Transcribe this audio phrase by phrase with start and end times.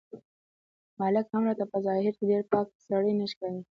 [0.99, 3.61] ملک هم راته په ظاهر کې ډېر پاک سړی نه ښکاري.